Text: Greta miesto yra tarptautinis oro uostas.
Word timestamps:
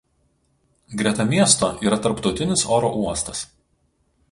Greta 1.01 1.25
miesto 1.33 1.69
yra 1.89 2.01
tarptautinis 2.07 2.65
oro 2.79 2.93
uostas. 3.05 3.47